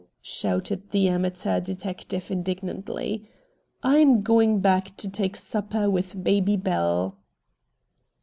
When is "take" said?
5.07-5.35